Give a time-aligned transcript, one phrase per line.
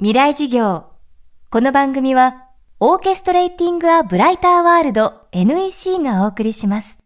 [0.00, 0.84] 未来事業。
[1.50, 2.44] この番組は
[2.78, 6.98] オーケストレーティング・ア・ブライター・ワールド NEC がお送りします。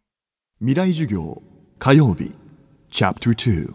[0.58, 1.42] 未来授業
[1.78, 2.32] 火曜日
[2.90, 3.72] チャプター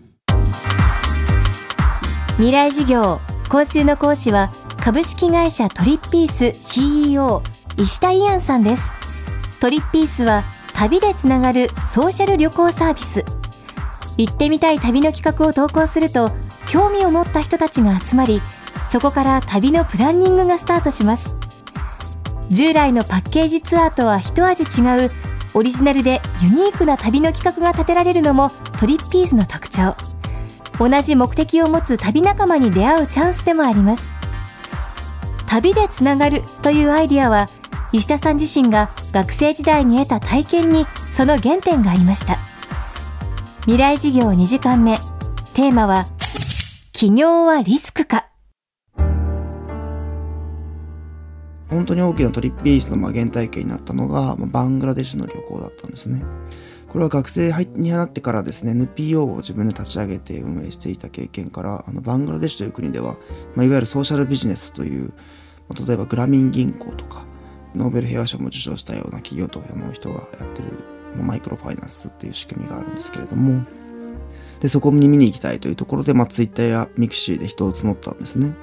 [2.35, 3.19] 未来事業
[3.49, 7.41] 今週の講師は株式会社トリッピース CEO
[7.75, 8.84] 石田イアンさんです。
[9.59, 10.43] トリッピースは
[10.75, 13.25] 旅でつながるソーシャル旅行サービス。
[14.20, 16.29] 行ってみたい旅の企画を投稿すると
[16.70, 18.43] 興味を持った人たちが集まり
[18.91, 21.35] そこから旅のプランニングがスタートします。
[22.49, 25.12] 従来のパッケージツアーとは一味違う
[25.53, 29.95] オリジナルでユニークな旅の企画が立てられるのもトリッピーズの特徴。
[30.79, 34.13] 同じ目的を持つ旅仲間に出会うチャンスでもあります。
[35.48, 37.49] 旅でつながるというアイディアは
[37.91, 42.38] 石田さん自身が学生時代に得た体験にその原点がありました。
[43.62, 44.98] 未来事業2時間目。
[45.54, 46.05] テーマは
[46.91, 48.27] 起業はリスクか。
[51.70, 56.23] 本当に大きなトリッピースのま原体験になったのが、ま、バングラデシュの旅行だったんですね。
[56.87, 63.18] これは学生になってからですね、NPO を自分で立ち上げて運営していた経験から、あのバングラデシュという国では、
[63.55, 65.09] まあ、いわゆるソーシャルビジネスという、
[65.68, 67.25] まあ、例えばグラミン銀行とか、
[67.75, 70.79] ノーベル平和賞も受賞したような企業との人がやってる、
[71.18, 73.66] まあ、マイクロファイナンスっていう仕組みがあるんですけれども、
[74.62, 78.53] で、そこに見に行きたいというところで、まあ、Twitter やミクシーで人を募ったんですね。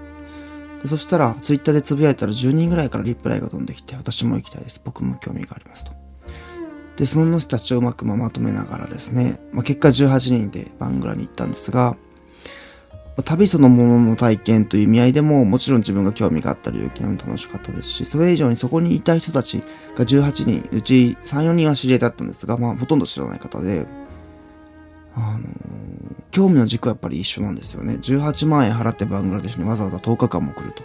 [0.84, 4.82] でそしたら、ツイッターでつぶやいたら10人ぐらいからリプライが飛んできて、私も行きたいです。
[4.84, 5.92] 僕も興味がありますと。
[6.96, 11.96] で、その人たちをうまくまとめながらですね、まあ、結果18人でバングラに行ったんですが、
[13.24, 19.62] 旅そのものの体験という意味合いでも、もちろん自分が興味があったり、沖縄も楽しかったですし、それ以上にそこにいた人たち
[19.96, 23.86] が18人、うち3、4人は知り合いだったんですが、まあ、ほとんど知らない方で、
[25.14, 25.93] あのー、
[26.34, 27.94] 興味の軸はやっぱり一緒なんですよね。
[27.94, 30.82] 18万円払ってバングラデシュにわざわざ10日間も来ると。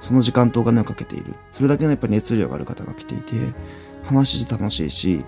[0.00, 1.34] その時間とお金をかけている。
[1.50, 3.34] それだけのやっぱり熱量がある方が来ていて、
[4.04, 5.24] 話して楽しいし、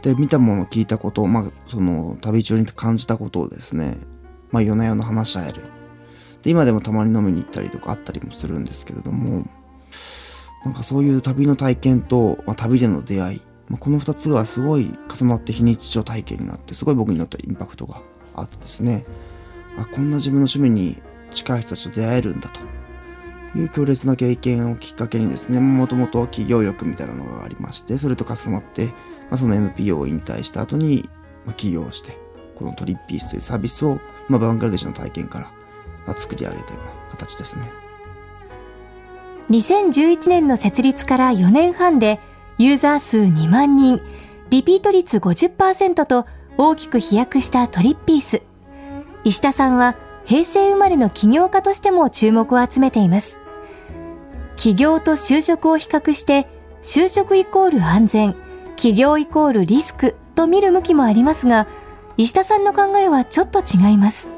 [0.00, 3.98] で、見たもの、聞いたこと、まあ、その、旅中に感じたことをですね、
[4.50, 5.64] まあ、夜な夜な話し合える。
[6.42, 9.44] で、今でもたまに飲みに行ったりとかあったりもするんですけれども、
[10.64, 18.00] なんかそういう旅の体験と、まあ、旅での出会い、まあ、この2つがすごい重なって非日常体験になってすごい僕にとってインパクトが
[18.34, 19.04] あってですね
[19.78, 22.60] あこんな自分の趣味に近い人たちと出会えるんだと。
[23.56, 28.92] いう強烈な経験をきっかけにですねもともと企業欲みたいなのがありましてそれと重なって、ま
[29.32, 31.08] あ、その NPO を引退した後に、
[31.44, 32.18] まあ、起業して
[32.54, 35.52] このトリッピースというサービスを、まあ、バングラデシュの体験から、
[36.06, 37.64] まあ、作り上げたような形ですね。
[39.50, 42.18] 2011年の設立から4年半で
[42.56, 44.00] ユーザー数2万人、
[44.48, 46.26] リピート率50%と
[46.56, 48.42] 大きく飛躍したトリッピース。
[49.24, 53.38] 石田さんは平成生まれの起業家としても注目を集めています。
[54.56, 56.46] 起業と就職を比較して、
[56.82, 58.36] 就職イコール安全、
[58.76, 61.66] 起業イコールリスクと見る向きもありますが、
[62.16, 64.30] 石田さんの考えはちょっと違います。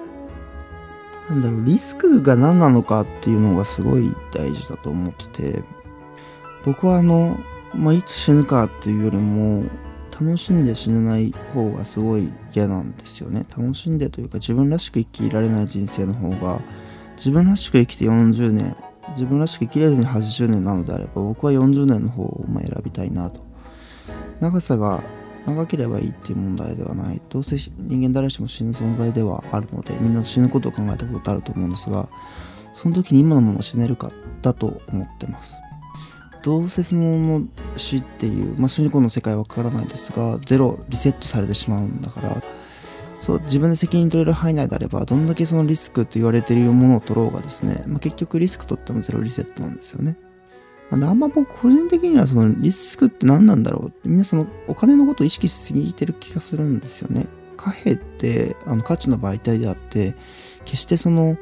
[1.28, 5.62] なんだろう、リスクが何なのかっていうのがすごい大事だと思ってて、
[6.64, 7.36] 僕はあの、
[7.74, 9.64] まあ、いつ死ぬかっていうよりも
[10.18, 13.44] 楽しんで死ねない方がすごい嫌なんですよね。
[13.54, 16.62] 楽しんでというか自分らしく生きられない人生の方が
[17.16, 18.74] 自分らしく生きて40年
[19.10, 23.44] 自分らしく生きれずに80年なのであれば僕は40年の方を選びたいなと。
[24.40, 25.02] 長さが
[25.46, 27.20] 長ければいいっていう問題ではない。
[27.28, 32.08] どうせ人間誰しも死ぬ存在ではあるのでみんな死ぬことを考えたことあると思うんですが
[32.72, 35.56] その時に今のまま死ねるかだと思ってます。
[36.46, 37.42] どうせその
[37.74, 42.40] 死っていう、まあ、死に子の世界はわからないですがゼロリセットされてしまうんだから
[43.20, 50.16] そう自分で責任取れる範囲内であればどんだけそのリスクと言われているものを取ろうがですね、まあ、結局リスク取ってもゼロリセットなんですよね。
[50.92, 57.26] なんであんま僕個人的にはそのリスクって何なんだろうってみんなそのお金のことを意識しすぎてる気がするんですよね。
[57.56, 60.14] 貨幣ってあの価値の媒体であって
[60.64, 61.36] 決してその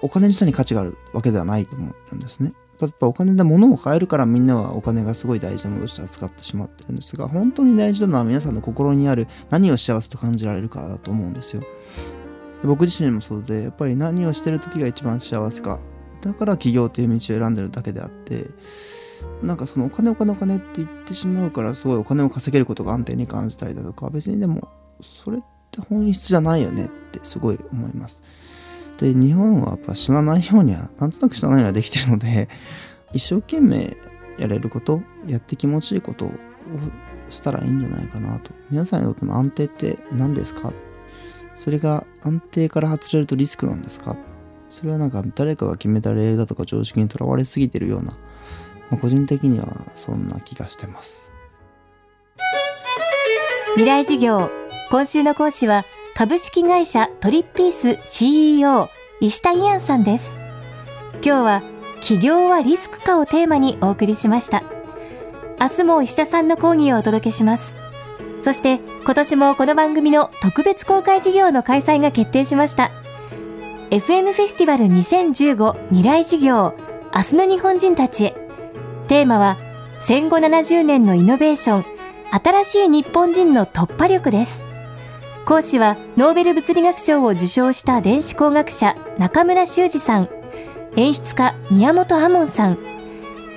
[0.00, 2.54] お金自体に価値があるわけではないと思うんですね。
[2.80, 11.62] やっぱお金で物を買えるからみんなはお金がすごい大事なものとして扱ってしまってるんですが、本当に大事なのは皆さんの心にある何を幸せと感じられるかだと思うんですよ。
[12.62, 15.78] で僕自身もそうで、やっぱり何をしてる時が一番幸せか。
[16.22, 18.46] だから起業という道を選んでるだけであって、
[19.42, 24.68] なんかそのお金お金お金って言ってしまうからすごいお金を稼げることが安定に感じたりだとか、別にでも
[25.02, 25.40] それっ
[25.70, 28.20] て本質じゃないよねってすごい思います。
[28.98, 32.48] で、日本はやっぱ死なないようには、なんとなく死なないようにはできてるので、
[33.12, 33.96] 一生懸命
[34.38, 36.30] やれること、やって気持ちいいことを
[37.30, 38.52] したらいいんじゃないかなと。
[38.70, 40.72] 皆さんにとっての安定って何ですか？
[41.56, 44.16] それが安定から外れるとリスクなんですか？
[44.68, 48.12] それはなんか誰かが決めたレールだとか常識にとらわれすぎてるような、
[48.90, 51.30] まあ、個人的にはそんな気がしてます。
[53.74, 54.50] 未来授業
[54.90, 55.84] 今週の講師は
[56.16, 58.88] 株式会社トリッピース CEO
[59.20, 60.38] 石田イアンさんです。
[61.16, 61.62] 今日は
[61.96, 64.62] 企業はリスクかをテーマにお送りしました。
[65.60, 67.76] 明日も石田さんの講義をお届けします。
[68.40, 72.92] そして今年もこの番組の特別公開事業の開催が決定しました。
[73.90, 76.74] FM フェスティバル2015未来事業
[77.14, 78.34] 明日の日本人たちへ。
[79.08, 79.58] テーマは
[79.98, 81.84] 戦後70年のイノベーション
[82.30, 84.64] 新しい日本人の突破力です。
[85.46, 90.28] 講師はノーベル物理学賞を受賞した電子工学者中村修二さん。
[90.96, 92.78] 演出家宮本亞門さん。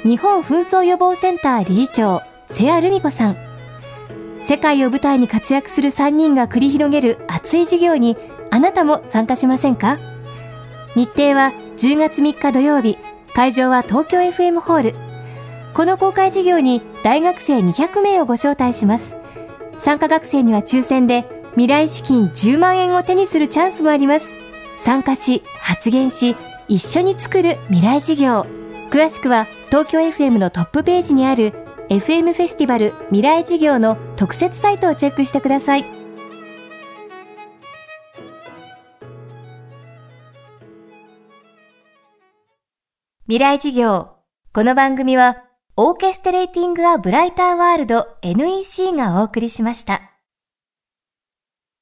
[0.03, 2.21] 日本紛争予防センター理事長
[2.51, 3.37] 瀬谷ルミ子さん。
[4.43, 8.17] 世界を舞台に活躍する3人が繰り広げる熱い授業に
[8.51, 9.97] あなたも参加しませんか？
[10.95, 12.99] 日程は10月3日土曜日。
[13.33, 14.95] 会場は東京 FM ホール。
[15.73, 19.17] この公開授業に大学生200名をご招待します。
[19.79, 24.29] 参加学生には抽選で未来資金10万円を手にするチャンスもあります
[24.77, 26.37] 参加し発言し
[26.69, 28.47] 一緒に作る未来事業
[28.89, 31.51] 詳しくは東京 FM のトップページにある
[31.89, 35.85] FM フェスティバル未来事業の特設サイトをチェックしてください
[43.25, 44.15] 未来事業。
[44.53, 45.43] この番組は、
[45.75, 50.08] オーケストレーティング・ア・ブライター・ワールド NEC がお送りしました。